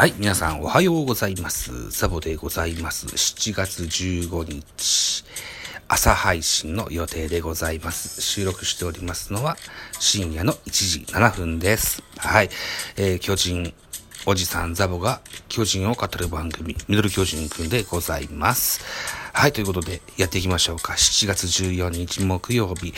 [0.00, 1.90] はい、皆さんおはようございます。
[1.90, 3.04] ザボでございます。
[3.04, 5.24] 7月15日、
[5.88, 8.22] 朝配信の予定でございます。
[8.22, 9.58] 収録しておりますのは
[9.98, 12.02] 深夜の1時7分です。
[12.16, 12.48] はい、
[12.96, 13.74] えー巨人、
[14.24, 18.80] おじさんザボが巨人を語る番組、ミドル巨人くんでございます。
[19.32, 20.92] はい、ということで、やっていきましょうか。
[20.92, 22.92] 7月14日木曜日、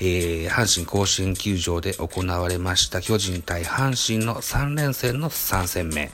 [0.00, 6.10] えー、阪神甲子園球場で行われました巨人対阪神の3連戦の3戦目。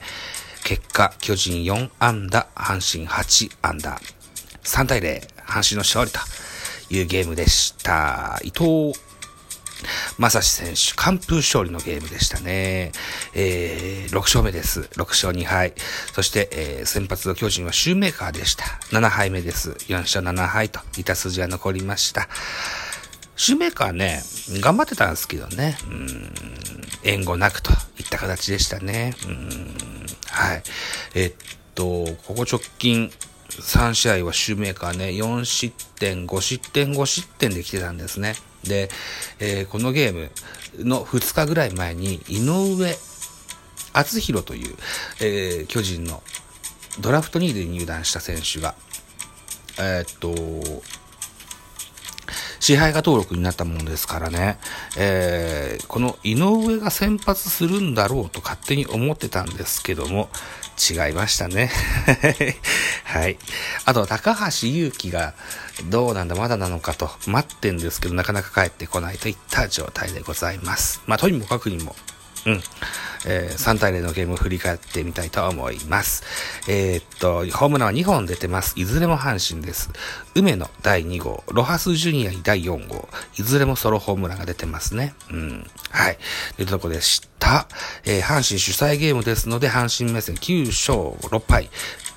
[0.63, 3.99] 結果、巨人4安打、阪神8安打。
[4.63, 6.19] 3対0、阪神の勝利と
[6.89, 8.39] いうゲームでした。
[8.43, 8.93] 伊藤
[10.17, 12.91] 正史選手、完封勝利のゲームでしたね。
[13.33, 14.81] えー、6勝目です。
[14.95, 15.73] 6勝2敗。
[16.13, 18.65] そして、えー、先発の巨人はシューメーカーでした。
[18.91, 19.71] 7敗目です。
[19.71, 22.29] 4勝7敗といた数字が残りました。
[23.35, 24.21] シューメーカーね、
[24.61, 25.77] 頑張ってたんですけどね。
[25.87, 26.33] うん、
[27.03, 29.15] 援護なくといった形でしたね。
[29.25, 29.75] うん、
[30.33, 30.63] はい。
[31.13, 31.33] えっ
[31.75, 33.11] と、ここ直近、
[33.49, 38.35] 3試合はシューメーカーね、4失点、5失点、5失点で来てたんですね。
[38.63, 38.89] で、
[39.39, 40.31] えーこのゲーム
[40.79, 42.95] の2日ぐらい前に、井上
[43.93, 44.75] 篤弘という、
[45.21, 46.23] えー巨人の
[46.99, 48.73] ドラフト2位で入団した選手が、
[49.77, 50.83] えーっと、
[52.63, 54.57] 支配下登録になったものですからね、
[54.97, 60.29] えーこの井上が先発するんだろうと勝手に思ってたんですけども、
[60.79, 61.69] 違いましたね。
[63.03, 63.37] はい。
[63.83, 65.33] あと、高橋祐希が
[65.89, 71.01] どうなんだ、まだなのかと待ってんですけど、なかなか帰ってこないといった状態でございます。
[71.05, 71.95] まあ、とにもかくにも、
[72.45, 72.61] うん。
[73.25, 76.23] えー3対0のゲームを振り返ってみたいと思います。
[76.67, 78.73] えーっと、ホームランは2本出てます。
[78.75, 79.89] いずれも阪神です。
[80.35, 83.07] 梅野第2号、ロハスジュニアに第4号、
[83.37, 85.13] いずれもソロホームランが出てますね。
[85.31, 85.69] うん。
[85.89, 86.17] はい。
[86.57, 87.67] というとこでした。
[88.05, 90.97] えー阪神主催ゲームですので、阪神目線9勝
[91.29, 91.69] 6敗。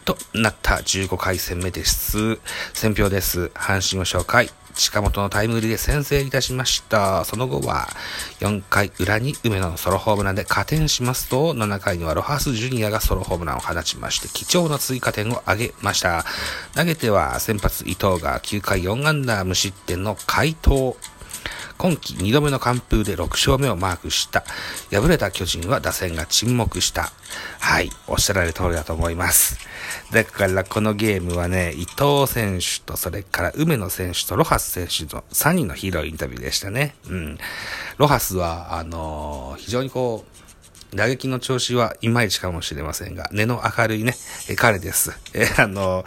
[0.06, 2.39] となった15回戦目です。
[2.72, 3.47] 選票です。
[3.55, 4.50] 阪神を紹介。
[4.77, 7.25] 近本のタイムリーで先制いたしました。
[7.25, 7.89] その後は、
[8.39, 16.25] 4回裏に梅野のソロホームランで加点しますと、7回にはロハスジュニアがソロホームランを放ちまして、貴重な追加点を挙げました。
[16.77, 20.97] 投げては先発伊藤が9回4安打無失点の回答。
[21.79, 24.45] 今季2度目の完封で6勝目をマークした。
[24.91, 27.13] 敗れた巨人は打線が沈黙した。
[27.61, 29.59] はい、おっしゃられる通りだと思います。
[30.13, 36.95] だからこのゲームはね、伊藤選手とそれから梅野選手とロハス選手の3人のヒーローインタビューでしたね。
[37.09, 37.39] うん。
[37.99, 40.46] ロハスは、あのー非常にこう、
[40.97, 44.15] 打撃の調子はいまいちかもしれませんが、根の明るいね、
[44.49, 45.12] え彼です。
[45.34, 46.05] えあの、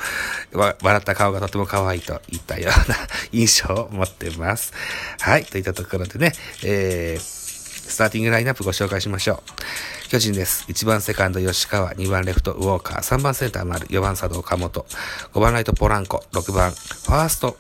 [0.52, 2.98] 笑った顔がとても可愛いといったような
[3.32, 4.74] 印象を持ってます。
[5.22, 6.34] はい、といったところでね、
[6.64, 10.10] えー、スターティングラインナップご紹介しましょう。
[10.10, 10.66] 巨人です。
[10.68, 14.86] 1番セカンド吉川、2番レフトウォーカー、3番センター丸、4番佐藤岡本、
[15.34, 17.58] 5番ライトポランコ、6番ファースト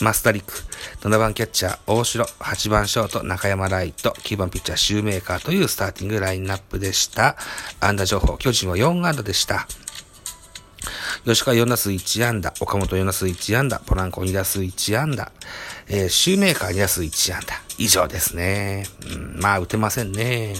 [0.00, 0.52] マスタリック、
[1.08, 7.36] 7番キャッチャー、大城、8番ショート、中山ライト、9番ピッチャー、シューメーカーというスターティングラインナップでした。
[7.80, 9.68] 安打情報、巨人は4安打でした。
[11.24, 15.30] 吉川4打数1安打、岡本4打数1安打、ポランコ2打数1安打、
[15.88, 17.54] えーシューメーカー2打数1安打。
[17.78, 18.86] 以上ですね。
[19.12, 20.54] うん、まあ、打てませんね。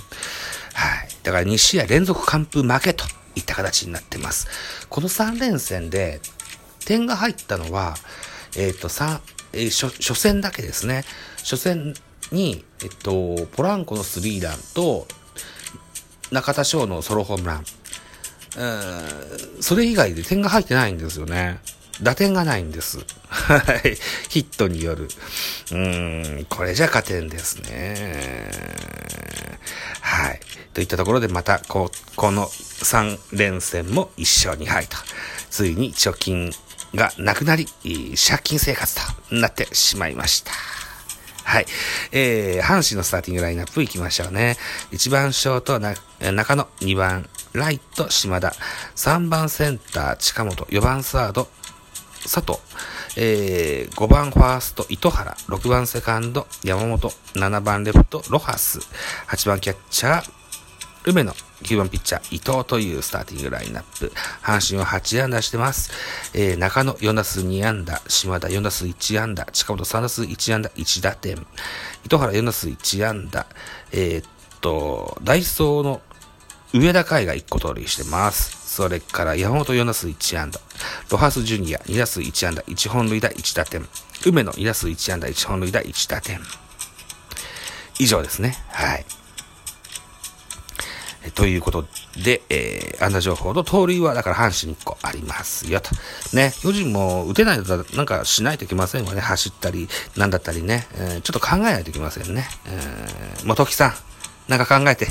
[0.74, 1.08] はい。
[1.22, 4.86] だから2試合連続完封負けといった形になってます。
[4.88, 6.20] この3連戦で、
[6.86, 7.96] 点が入ったのは、
[8.56, 9.20] えっ、と、三
[9.52, 11.04] えー初、初戦だけですね。
[11.38, 11.94] 初戦
[12.32, 15.06] に、えっと、ポランコのスリーランと、
[16.30, 17.64] 中田翔のソロホームラン。
[18.56, 18.64] う
[19.58, 21.58] んそれ以外で点が入ってないんですよね。
[22.02, 22.98] 打点がないんです。
[23.28, 23.96] はい。
[24.28, 25.08] ヒットによる。
[25.72, 28.50] うん、これじゃ勝てんですね。
[30.00, 30.40] はい。
[30.72, 34.96] といったところでまた、こ、この3連戦も1勝2敗と、
[35.50, 36.52] ついに貯金
[36.94, 37.66] がなくなり、
[38.16, 38.94] 借金生活
[39.28, 40.52] となってしまいました。
[41.44, 41.66] はい。
[42.12, 44.56] えー、阪神のスターティングラインナップ行きましょうね。
[44.92, 45.94] 1番ショートな、
[46.32, 48.54] 中野、2番ライト、島田、
[48.96, 51.48] 3番センター、近本、4番サード、
[52.22, 52.58] 佐藤、
[53.16, 58.78] えー、5番ファースト、糸原、6番セカンド、山本、7番レフト、ロハス、
[59.28, 60.30] 8番キャッチャー、
[61.04, 64.12] 梅野、9番ピッチャー、伊藤というスターティングラインナップ。
[64.42, 65.90] 阪神は8安打してます。
[66.34, 71.46] えー、中野4打数2安打、島田4打数1安打、近本3打数1安打、1打点。
[72.04, 73.46] 糸原4打数1安打。
[73.92, 74.30] えーっ
[74.60, 76.02] と、ダイソーの
[76.74, 78.74] 上田海が1個盗塁してます。
[78.74, 80.60] それから山本4打数1安打。
[81.10, 83.86] ロハスジュニア2打数1安打、1本塁打1打点。
[84.26, 86.40] 梅野2打数1安打、1本塁打1打点。
[87.98, 88.56] 以上ですね。
[88.68, 89.06] はい。
[91.32, 91.86] ということ
[92.22, 95.90] で、えー、安打情報と盗塁は、だから阪神1個ありますよと。
[96.34, 99.20] ね、巨人も打てないとなんかしないといけませんわね。
[99.20, 100.86] 走ったり、なんだったりね。
[100.94, 102.46] えー、ちょっと考えないといけませんね。
[102.66, 103.94] えー、元木さん、
[104.48, 105.08] なんか考えて。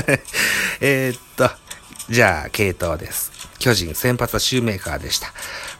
[0.80, 1.50] えっと、
[2.08, 3.32] じゃあ、系統です。
[3.58, 5.32] 巨人先発はシューメーカーでした。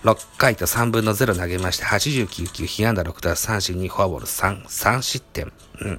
[0.04, 5.52] 6回と3分の0投げまして、89球、被安打6奪三振にフォアボール3、3失点。
[5.80, 5.96] うん。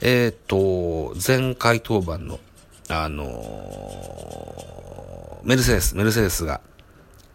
[0.00, 2.40] えっ、と、前回登板の
[2.88, 6.60] あのー、メルセデス、メルセデスが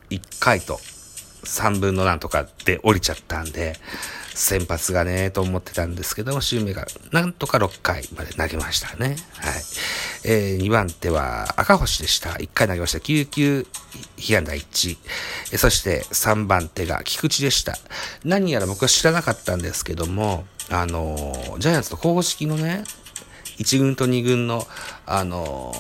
[0.10, 0.80] 1回と
[1.44, 3.76] 3分のなんとかで降りちゃったんで、
[4.40, 9.18] 先発がね、と思ってたんですけども、シューメがなんとか6回まで投げましたね。
[9.36, 9.54] はい。
[10.24, 12.32] えー、2番手は赤星でした。
[12.32, 13.00] 1回投げました。
[13.00, 13.68] 9球、
[14.16, 14.98] 被安打1。
[15.52, 17.78] えそして3番手が菊池でした。
[18.24, 22.86] 何やら僕は知らなかったんですけども、あのー、ジャイアンツの公式のね、
[23.60, 24.66] 1軍と2軍の、
[25.06, 25.74] あの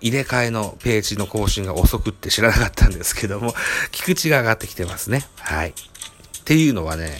[0.00, 3.54] ー、入れ替えのページの更新が遅くって知らなかったんですけども、
[3.90, 5.26] 菊池が上がってきてますね。
[5.38, 5.70] はい。
[5.70, 5.72] っ
[6.44, 7.18] ていうのはね、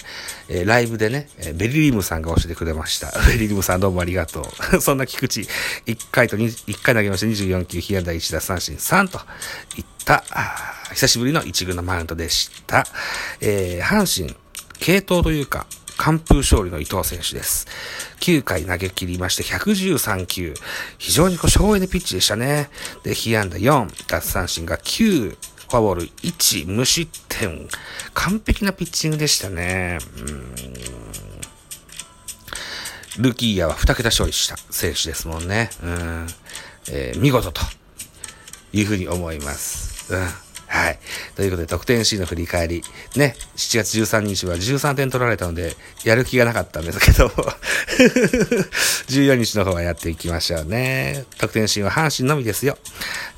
[0.48, 3.10] えー、ライブでね、えー、ベリリムさんが教えてくれました。
[3.26, 4.78] ベリリムさんどうもありがとう。
[4.80, 9.20] そんな菊池、1回と1回投げまして24球、被安打1打三振3と
[9.76, 10.22] いった、
[10.92, 12.86] 久しぶりの1軍のマウントでした。
[13.40, 14.36] えー、阪神、
[14.78, 15.66] 系統というか、
[16.06, 17.66] 完封勝利の伊藤選手です。
[18.20, 20.54] 9回投げ切りまして113球。
[20.98, 22.70] 非常にこう省エネピッチでしたね。
[23.02, 27.68] で、被安打4、奪三振が9、フォアボール1、無失点。
[28.14, 29.98] 完璧なピッチングでしたね。
[33.18, 35.70] ルーキーイヤーは2桁勝利した選手ですもんね。
[35.82, 36.26] うん、
[36.88, 37.62] えー、見事と
[38.72, 40.14] いうふうに思います。
[40.14, 40.45] うん
[40.76, 40.98] はい。
[41.34, 42.82] ということで、得点シーンの振り返り。
[43.16, 45.74] ね、7月13日は13点取られたので、
[46.04, 47.28] やる気がなかったんですけど、
[49.08, 51.24] 14日の方はやっていきましょうね。
[51.38, 52.76] 得点シーンは阪神のみですよ。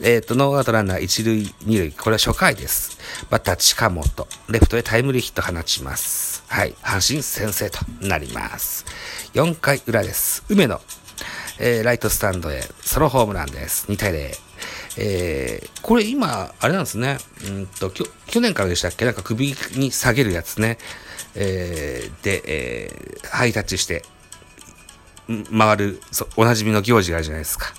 [0.00, 1.93] えっ、と、ノーアウトランナー1塁2塁。
[1.93, 2.99] これは初回です。
[3.31, 4.29] バッター近本。
[4.49, 6.43] レフトへタイムリーヒット放ちます。
[6.49, 6.75] はい。
[6.82, 8.84] 阪神先制となります。
[9.34, 10.43] 4回裏です。
[10.49, 10.81] 梅野。
[11.61, 13.87] えー、ライトスタンドへソロホームランです。
[13.88, 14.48] 2対0。
[14.96, 17.19] えー、これ今、あれなんですね。
[17.46, 19.05] うんと、去年からでしたっけ？
[19.05, 20.79] なんか首に下げるやつね。
[21.35, 24.02] えー、で、えー、ハイタッチして、
[25.56, 26.00] 回る、
[26.37, 27.73] おなじみの行事があるじゃないですか。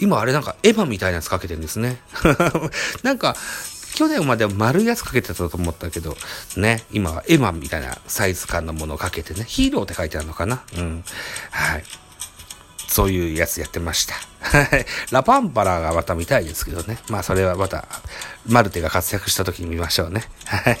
[0.00, 2.00] 今あれなんかエヴァみたいなやつかけてるんですね。
[3.02, 3.36] なんか、
[3.94, 6.16] 去年までは丸いやつかけてたと思ったけど、
[6.56, 10.62] ね、今はエヴァみたいなサイズ感のものをかけてね、ヒーローって書いてあるのかな？
[10.76, 11.04] うん。
[11.50, 11.84] はい。
[12.86, 14.14] そういうやつやってました。
[15.10, 16.98] ラパンパラがまた見たいですけどね。
[17.08, 17.86] まあそれはまた、
[18.46, 20.22] マルテが活躍した時に見ましょうね。
[20.46, 20.78] はい。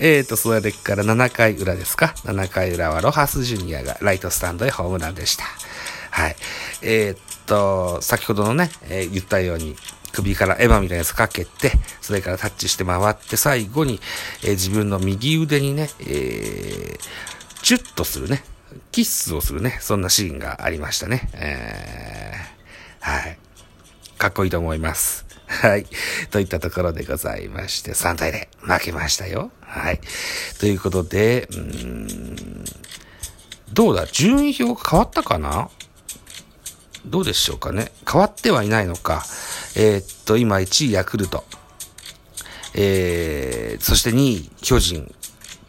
[0.00, 5.44] えーと、それから7回裏ですか ?7 回裏はロハスジュニアがライトスタンドへホームランでした。
[6.10, 6.36] はい。
[6.82, 9.76] えー、っと、先ほどのね、えー、言ったように、
[10.12, 14.00] 首からエヴァみたいなやつかけて、それからタッチして回って、最後に、
[14.42, 16.98] えー、自分の右腕にね、えー、
[17.62, 18.42] チュッとするね、
[18.92, 21.28] キッスをするね、そんなシーンがありましたね。
[21.34, 22.59] えー、
[23.00, 23.38] はい。
[24.18, 25.26] かっこいいと思います。
[25.46, 25.86] はい。
[26.30, 29.50] といったところでございまして、3対0負けましたよ。
[29.62, 30.00] はい。
[30.58, 32.64] ということで、うん、
[33.72, 34.06] どうだ？
[34.06, 35.70] 順位表が変わったかな？
[37.06, 37.90] どうでしょうかね？
[38.10, 39.24] 変わってはいないのか。
[39.76, 41.44] えー、っと、今1位ヤクルト。
[42.74, 45.12] えー、そして2位巨人。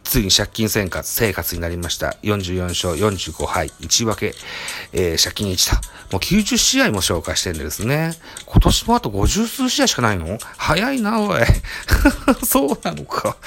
[0.03, 2.17] ついに借金生活、生活になりました。
[2.24, 4.36] 44勝45敗、1分け、
[4.91, 5.82] えー、借金1と。
[6.12, 8.13] もう90試合も紹介してるんですね。
[8.46, 10.38] 今年もあと50数試合しかないの？
[10.58, 11.41] 早いな、おい。
[12.46, 13.38] そうなのか。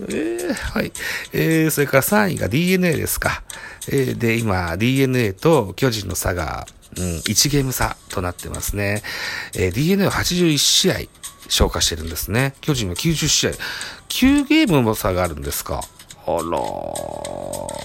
[0.00, 0.92] えー、はい。
[1.32, 3.42] えー、それから3位が DNA ですか。
[3.88, 9.02] えー、で、今、DNA と巨人の差が、うん、1ゲーム差となってますね。
[9.54, 10.96] えー、DNA は81試合
[11.48, 12.54] 消化してるんですね。
[12.60, 13.50] 巨人は90試合。
[14.08, 15.80] 9ゲームも差があるんですか？
[16.26, 16.40] あら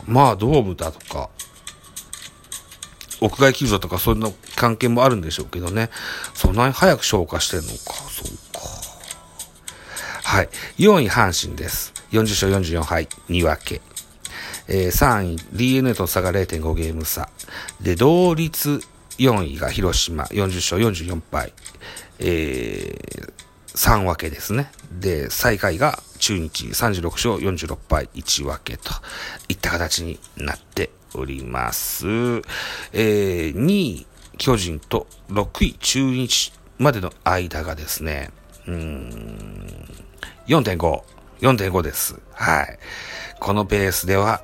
[0.06, 1.30] まあドームだとか、
[3.26, 5.90] 屋外球場とかそういうの関係もあるんでしょうけどね。
[6.34, 7.94] そんなに早く消化してんのか。
[8.10, 8.60] そうか。
[10.24, 10.50] はい。
[10.78, 11.94] 4位阪神です。
[12.12, 13.82] 40勝44敗、2分け。
[14.68, 17.30] えー、3位 DNA との差が0.5ゲーム差。
[17.82, 18.82] で、同率
[19.18, 21.54] 4位が広島40勝44敗。
[22.20, 23.34] えー、
[23.76, 24.72] 3分けですね。
[24.92, 28.92] で、最下位が中日36勝46敗1分けと
[29.50, 32.08] いった形になっております。
[32.94, 34.08] えー、2位
[34.38, 38.32] 巨人と6位中日までの間がですね、
[38.68, 39.86] うーん、
[40.48, 41.02] 4.5、
[41.42, 42.20] 4.5です。
[42.34, 42.80] はい。
[43.40, 44.44] このペースでは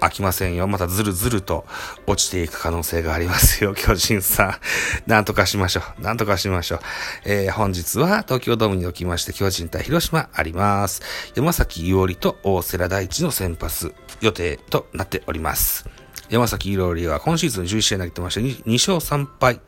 [0.00, 0.66] 飽きませんよ。
[0.66, 1.66] またずるずると
[2.06, 4.58] 落ちていく可能性がありますよ、巨人さ
[5.06, 5.10] ん。
[5.10, 6.02] なんとかしましょう。
[6.02, 6.80] なんとかしましょう。
[7.24, 11.02] えー、本日は東京ドームにおきまして巨人対広島あります。
[11.34, 15.88] 山崎伊織と大瀬良大地の先発予定となっております。
[16.28, 19.60] 山崎伊織は今シーズン11試合投げてまして 2, 2勝3敗。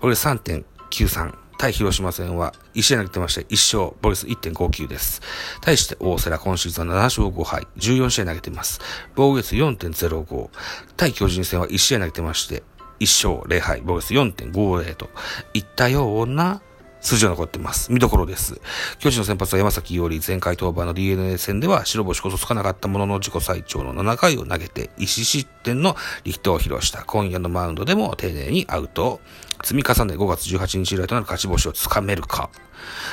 [0.00, 1.42] これ3.93。
[1.62, 5.22] 対広島戦は1試合投げてまして1勝、ボリス1.59です。
[5.60, 8.80] 対して大瀬良今シーズンは7勝5敗、14試合投げてます。
[9.14, 10.50] 防御率4.05。
[10.96, 12.64] 対巨人戦は1試合投げてまして
[12.98, 15.08] 1勝0敗、防御率4.50と
[15.54, 16.60] いったような
[17.02, 17.92] 数字が残ってます。
[17.92, 18.60] 見どころです。
[18.98, 27.04] 巨人の先発は山崎伊織、前回登板の DNA 戦では白星こそつかなかったものの自己最長の7回を投げて、1失点のリフトを披露した。
[27.04, 29.20] 今夜のマウンドでも丁寧にアウトを
[29.62, 32.50] 積み重ね5月18日以来となる勝ち星をつかめるか。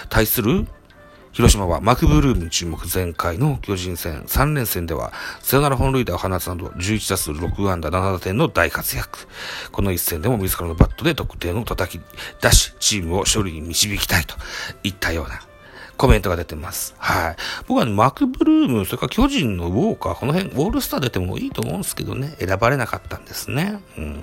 [0.10, 0.67] 対する
[1.31, 9.27] 広島はマクブルームに注目前回の巨人戦3連戦ではサヨナラ本塁打を放つなど11打数6安打7打点の大活躍。
[9.71, 12.01] この一戦でも自らのバットで得点を叩き
[12.41, 14.36] 出し、チームを勝利に導きたいと
[14.83, 15.41] いったような
[15.98, 16.95] コメントが出てます。
[16.98, 17.36] はい。
[17.67, 23.79] 僕は、ね、マクブルーム、それから巨人のウォーカー、この辺、オールスター出てもいいと思うんですけどね、選ばれなかったんですね。
[23.98, 24.19] うん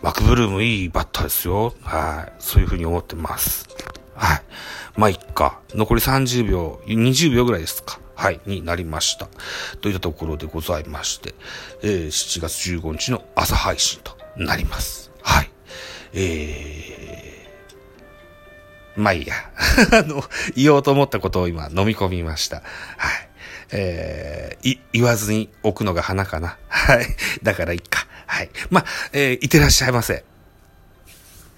[0.00, 1.74] マクブルームいいバッターですよ。
[1.82, 2.32] はい。
[2.38, 3.68] そういうふうに思ってます。
[4.18, 4.42] はい。
[4.96, 5.60] まあ、いっか。
[5.74, 8.00] 残り30秒、20秒ぐらいですか。
[8.14, 9.28] はい、になりました。
[9.80, 11.34] といったところでございまして、
[11.82, 15.12] えー、7月15日の朝配信となります。
[15.22, 15.50] はい。
[16.14, 19.34] えー、まあいいや。
[19.96, 20.24] あの、
[20.56, 22.56] 言おうと思ったことを今飲み込みました。
[22.56, 22.64] はい。
[23.70, 26.58] えー、い、言わずに置くのが花かな。
[26.66, 27.06] はい。
[27.44, 28.08] だからいっか。
[28.26, 28.50] はい。
[28.70, 30.24] まあ、えー、いってらっしゃいませ。